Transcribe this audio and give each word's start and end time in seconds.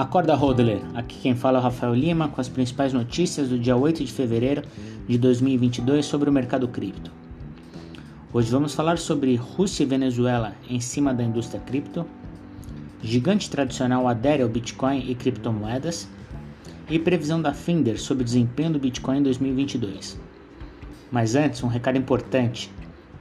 Acorda 0.00 0.34
Rodler, 0.34 0.80
aqui 0.94 1.18
quem 1.20 1.34
fala 1.34 1.58
é 1.58 1.60
o 1.60 1.62
Rafael 1.62 1.94
Lima 1.94 2.26
com 2.30 2.40
as 2.40 2.48
principais 2.48 2.94
notícias 2.94 3.50
do 3.50 3.58
dia 3.58 3.76
8 3.76 4.02
de 4.02 4.10
fevereiro 4.10 4.62
de 5.06 5.18
2022 5.18 6.06
sobre 6.06 6.30
o 6.30 6.32
mercado 6.32 6.66
cripto. 6.66 7.12
Hoje 8.32 8.50
vamos 8.50 8.72
falar 8.72 8.96
sobre 8.96 9.36
Rússia 9.36 9.82
e 9.82 9.86
Venezuela 9.86 10.54
em 10.70 10.80
cima 10.80 11.12
da 11.12 11.22
indústria 11.22 11.60
cripto, 11.60 12.06
gigante 13.02 13.50
tradicional 13.50 14.08
adere 14.08 14.42
ao 14.42 14.48
Bitcoin 14.48 15.04
e 15.06 15.14
criptomoedas 15.14 16.08
e 16.88 16.98
previsão 16.98 17.42
da 17.42 17.52
Finder 17.52 18.00
sobre 18.00 18.22
o 18.22 18.24
desempenho 18.24 18.72
do 18.72 18.78
Bitcoin 18.78 19.18
em 19.18 19.22
2022. 19.22 20.18
Mas 21.12 21.34
antes, 21.34 21.62
um 21.62 21.68
recado 21.68 21.98
importante: 21.98 22.72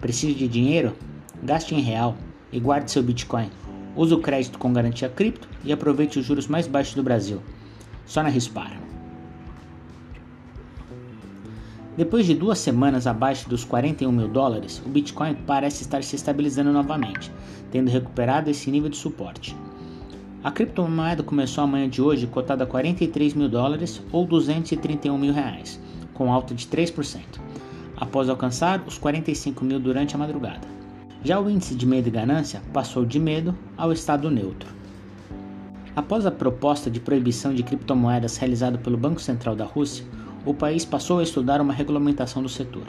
precisa 0.00 0.32
de 0.32 0.46
dinheiro? 0.46 0.94
Gaste 1.42 1.74
em 1.74 1.80
real 1.80 2.16
e 2.52 2.60
guarde 2.60 2.92
seu 2.92 3.02
Bitcoin 3.02 3.50
Use 3.98 4.14
o 4.14 4.20
crédito 4.20 4.60
com 4.60 4.72
garantia 4.72 5.08
cripto 5.08 5.48
e 5.64 5.72
aproveite 5.72 6.20
os 6.20 6.24
juros 6.24 6.46
mais 6.46 6.68
baixos 6.68 6.94
do 6.94 7.02
Brasil. 7.02 7.42
Só 8.06 8.22
na 8.22 8.28
Rispar. 8.28 8.80
Depois 11.96 12.24
de 12.24 12.32
duas 12.32 12.60
semanas 12.60 13.08
abaixo 13.08 13.48
dos 13.48 13.64
41 13.64 14.12
mil 14.12 14.28
dólares, 14.28 14.80
o 14.86 14.88
Bitcoin 14.88 15.34
parece 15.44 15.82
estar 15.82 16.04
se 16.04 16.14
estabilizando 16.14 16.72
novamente, 16.72 17.32
tendo 17.72 17.90
recuperado 17.90 18.48
esse 18.48 18.70
nível 18.70 18.88
de 18.88 18.96
suporte. 18.96 19.56
A 20.44 20.52
criptomoeda 20.52 21.24
começou 21.24 21.64
a 21.64 21.66
manhã 21.66 21.88
de 21.88 22.00
hoje 22.00 22.28
cotada 22.28 22.62
a 22.62 22.68
43 22.68 23.34
mil 23.34 23.48
dólares 23.48 24.00
ou 24.12 24.24
231 24.24 25.18
mil 25.18 25.32
reais, 25.32 25.80
com 26.14 26.32
alta 26.32 26.54
de 26.54 26.68
3%, 26.68 27.20
após 27.96 28.28
alcançar 28.28 28.80
os 28.86 28.96
45 28.96 29.64
mil 29.64 29.80
durante 29.80 30.14
a 30.14 30.18
madrugada. 30.18 30.77
Já 31.24 31.40
o 31.40 31.50
índice 31.50 31.74
de 31.74 31.84
medo 31.84 32.06
e 32.06 32.12
ganância 32.12 32.62
passou 32.72 33.04
de 33.04 33.18
medo 33.18 33.56
ao 33.76 33.90
estado 33.92 34.30
neutro. 34.30 34.72
Após 35.96 36.24
a 36.24 36.30
proposta 36.30 36.88
de 36.88 37.00
proibição 37.00 37.52
de 37.52 37.64
criptomoedas 37.64 38.36
realizada 38.36 38.78
pelo 38.78 38.96
Banco 38.96 39.20
Central 39.20 39.56
da 39.56 39.64
Rússia, 39.64 40.04
o 40.46 40.54
país 40.54 40.84
passou 40.84 41.18
a 41.18 41.24
estudar 41.24 41.60
uma 41.60 41.72
regulamentação 41.72 42.40
do 42.40 42.48
setor. 42.48 42.86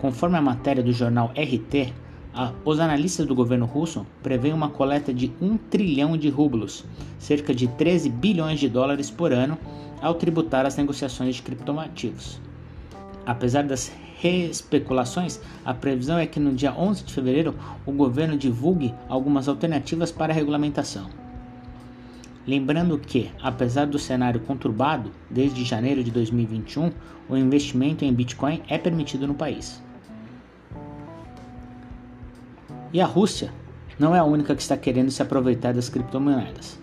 Conforme 0.00 0.38
a 0.38 0.42
matéria 0.42 0.82
do 0.82 0.92
jornal 0.92 1.32
RT, 1.36 1.92
a, 2.32 2.52
os 2.64 2.78
analistas 2.78 3.26
do 3.26 3.34
governo 3.34 3.66
russo 3.66 4.06
prevêem 4.22 4.54
uma 4.54 4.70
coleta 4.70 5.12
de 5.12 5.32
1 5.42 5.56
trilhão 5.56 6.16
de 6.16 6.28
rublos, 6.28 6.84
cerca 7.18 7.52
de 7.52 7.66
13 7.66 8.10
bilhões 8.10 8.60
de 8.60 8.68
dólares 8.68 9.10
por 9.10 9.32
ano, 9.32 9.58
ao 10.00 10.14
tributar 10.14 10.64
as 10.64 10.76
negociações 10.76 11.34
de 11.34 11.42
criptoativos. 11.42 12.40
Apesar 13.24 13.62
das 13.64 13.92
especulações, 14.22 15.40
a 15.64 15.72
previsão 15.74 16.18
é 16.18 16.26
que 16.26 16.40
no 16.40 16.52
dia 16.52 16.72
11 16.72 17.04
de 17.04 17.12
fevereiro 17.12 17.54
o 17.86 17.92
governo 17.92 18.36
divulgue 18.36 18.94
algumas 19.08 19.48
alternativas 19.48 20.10
para 20.10 20.32
a 20.32 20.34
regulamentação. 20.34 21.08
Lembrando 22.46 22.98
que, 22.98 23.30
apesar 23.40 23.86
do 23.86 23.98
cenário 23.98 24.40
conturbado 24.40 25.12
desde 25.30 25.64
janeiro 25.64 26.02
de 26.02 26.10
2021, 26.10 26.90
o 27.28 27.36
investimento 27.36 28.04
em 28.04 28.12
Bitcoin 28.12 28.62
é 28.68 28.76
permitido 28.76 29.28
no 29.28 29.34
país. 29.34 29.80
E 32.92 33.00
a 33.00 33.06
Rússia 33.06 33.52
não 33.98 34.14
é 34.14 34.18
a 34.18 34.24
única 34.24 34.54
que 34.56 34.62
está 34.62 34.76
querendo 34.76 35.10
se 35.10 35.22
aproveitar 35.22 35.72
das 35.72 35.88
criptomoedas. 35.88 36.80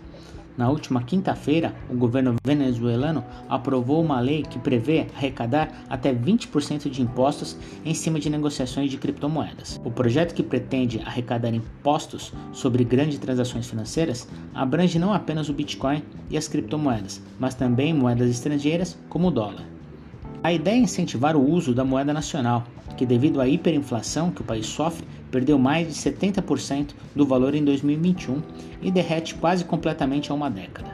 Na 0.60 0.70
última 0.70 1.02
quinta-feira, 1.02 1.74
o 1.90 1.96
governo 1.96 2.36
venezuelano 2.46 3.24
aprovou 3.48 4.04
uma 4.04 4.20
lei 4.20 4.44
que 4.44 4.60
prevê 4.60 5.08
arrecadar 5.16 5.86
até 5.90 6.14
20% 6.14 6.90
de 6.90 7.02
impostos 7.02 7.58
em 7.86 7.94
cima 7.94 8.20
de 8.20 8.30
negociações 8.30 8.92
de 8.92 8.98
criptomoedas. 8.98 9.80
O 9.86 9.90
projeto 9.90 10.34
que 10.34 10.44
pretende 10.44 11.00
arrecadar 11.06 11.54
impostos 11.54 12.34
sobre 12.52 12.84
grandes 12.84 13.20
transações 13.20 13.70
financeiras 13.70 14.28
abrange 14.54 15.00
não 15.00 15.14
apenas 15.14 15.48
o 15.48 15.54
Bitcoin 15.54 16.04
e 16.30 16.36
as 16.36 16.50
criptomoedas, 16.50 17.22
mas 17.40 17.56
também 17.56 17.94
moedas 17.94 18.30
estrangeiras 18.30 19.00
como 19.08 19.30
o 19.30 19.32
dólar. 19.32 19.79
A 20.42 20.54
ideia 20.54 20.76
é 20.76 20.80
incentivar 20.80 21.36
o 21.36 21.52
uso 21.52 21.74
da 21.74 21.84
moeda 21.84 22.14
nacional, 22.14 22.64
que 22.96 23.06
devido 23.06 23.42
à 23.42 23.48
hiperinflação 23.48 24.32
que 24.32 24.40
o 24.40 24.46
país 24.46 24.68
sofre, 24.68 25.06
perdeu 25.30 25.60
mais 25.60 25.88
de 25.88 25.94
70% 25.94 26.92
do 27.14 27.26
valor 27.26 27.54
em 27.54 27.64
2021 27.64 28.42
e 28.82 28.90
derrete 28.90 29.36
quase 29.36 29.66
completamente 29.66 30.32
há 30.32 30.34
uma 30.34 30.50
década. 30.50 30.94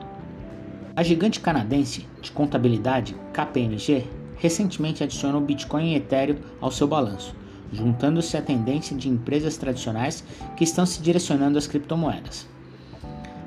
A 0.95 1.03
gigante 1.03 1.39
canadense 1.39 2.07
de 2.23 2.31
contabilidade 2.31 3.15
KPMG 3.33 4.05
recentemente 4.37 5.03
adicionou 5.03 5.41
Bitcoin 5.41 5.91
e 5.91 5.95
Ethereum 5.95 6.37
ao 6.59 6.71
seu 6.71 6.87
balanço, 6.87 7.35
juntando-se 7.71 8.35
à 8.35 8.41
tendência 8.41 8.97
de 8.97 9.09
empresas 9.09 9.57
tradicionais 9.57 10.23
que 10.57 10.63
estão 10.63 10.87
se 10.87 11.03
direcionando 11.03 11.59
às 11.59 11.67
criptomoedas. 11.67 12.47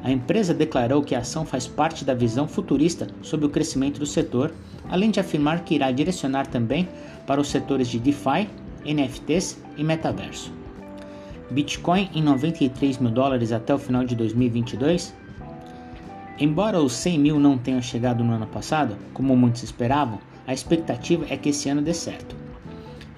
A 0.02 0.10
empresa 0.10 0.54
declarou 0.54 1.02
que 1.02 1.14
a 1.14 1.20
ação 1.20 1.44
faz 1.44 1.66
parte 1.66 2.04
da 2.04 2.14
visão 2.14 2.46
futurista 2.46 3.08
sobre 3.20 3.46
o 3.46 3.50
crescimento 3.50 3.98
do 3.98 4.06
setor, 4.06 4.52
além 4.88 5.10
de 5.10 5.18
afirmar 5.18 5.64
que 5.64 5.74
irá 5.74 5.90
direcionar 5.90 6.46
também 6.46 6.88
para 7.26 7.40
os 7.40 7.48
setores 7.48 7.88
de 7.88 7.98
DeFi, 7.98 8.48
NFTs 8.84 9.58
e 9.76 9.82
metaverso. 9.82 10.52
Bitcoin 11.50 12.10
em 12.14 12.22
93 12.22 12.98
mil 12.98 13.10
dólares 13.10 13.52
até 13.52 13.74
o 13.74 13.78
final 13.78 14.04
de 14.04 14.14
2022? 14.14 15.14
Embora 16.38 16.80
os 16.80 16.92
100 16.92 17.18
mil 17.18 17.40
não 17.40 17.58
tenham 17.58 17.82
chegado 17.82 18.22
no 18.22 18.32
ano 18.32 18.46
passado, 18.46 18.96
como 19.12 19.36
muitos 19.36 19.64
esperavam, 19.64 20.20
a 20.46 20.54
expectativa 20.54 21.26
é 21.28 21.36
que 21.36 21.48
esse 21.48 21.68
ano 21.68 21.82
dê 21.82 21.92
certo. 21.92 22.36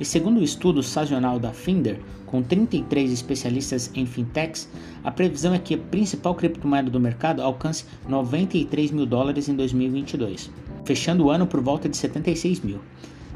E 0.01 0.05
segundo 0.05 0.41
o 0.41 0.43
estudo 0.43 0.83
sazonal 0.83 1.39
da 1.39 1.53
Finder, 1.53 2.01
com 2.25 2.43
33 2.43 3.13
especialistas 3.13 3.91
em 3.95 4.07
fintechs, 4.07 4.67
a 5.05 5.11
previsão 5.11 5.53
é 5.53 5.59
que 5.59 5.75
a 5.75 5.79
principal 5.79 6.35
criptomoeda 6.35 6.91
do 6.91 6.99
mercado 6.99 7.43
alcance 7.43 7.85
93 8.09 8.93
mil 8.93 9.05
dólares 9.05 9.49
em 9.51 9.55
2022, 9.55 10.51
fechando 10.87 11.27
o 11.27 11.31
ano 11.31 11.47
por 11.47 11.61
volta 11.61 11.87
de 11.87 11.99
76 11.99 12.61
mil, 12.61 12.81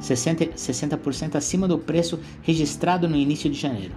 60%, 0.00 0.56
60 0.56 1.36
acima 1.36 1.68
do 1.68 1.78
preço 1.78 2.18
registrado 2.42 3.06
no 3.06 3.16
início 3.16 3.50
de 3.50 3.60
janeiro. 3.60 3.92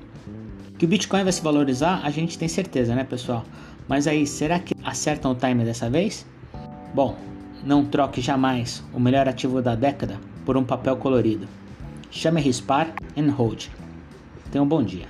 Que 0.78 0.84
o 0.84 0.88
Bitcoin 0.88 1.24
vai 1.24 1.32
se 1.32 1.42
valorizar, 1.42 2.02
a 2.04 2.10
gente 2.10 2.38
tem 2.38 2.50
certeza, 2.50 2.94
né, 2.94 3.04
pessoal? 3.04 3.46
Mas 3.88 4.08
aí, 4.08 4.28
será 4.28 4.60
que 4.60 4.76
acertam 4.84 5.32
o 5.32 5.36
time 5.36 5.64
dessa 5.64 5.90
vez? 5.90 6.26
Bom, 6.94 7.16
não 7.64 7.86
troque 7.86 8.20
jamais 8.20 8.84
o 8.94 9.00
melhor 9.00 9.28
ativo 9.28 9.62
da 9.62 9.74
década 9.74 10.20
por 10.46 10.58
um 10.58 10.64
papel 10.64 10.98
colorido. 10.98 11.48
Chame 12.12 12.42
Rispar 12.42 12.94
and 13.16 13.32
Hold. 13.32 13.70
Tenha 14.52 14.64
um 14.64 14.68
bom 14.68 14.84
dia. 14.84 15.08